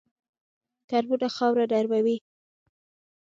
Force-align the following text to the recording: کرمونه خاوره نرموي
کرمونه 0.89 1.27
خاوره 1.35 1.65
نرموي 1.71 2.17